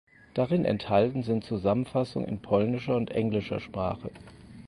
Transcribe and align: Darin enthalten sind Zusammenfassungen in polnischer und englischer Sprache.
Darin 0.33 0.65
enthalten 0.65 1.21
sind 1.21 1.43
Zusammenfassungen 1.43 2.27
in 2.27 2.41
polnischer 2.41 2.95
und 2.97 3.11
englischer 3.11 3.59
Sprache. 3.59 4.09